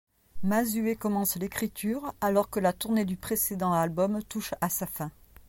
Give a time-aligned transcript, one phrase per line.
[0.41, 5.11] Mazué commence l'écriture alors que la tournée du précédent album touche à sa fin.